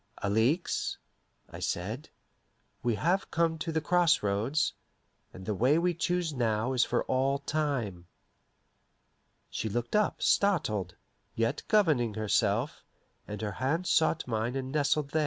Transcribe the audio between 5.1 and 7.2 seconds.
and the way we choose now is for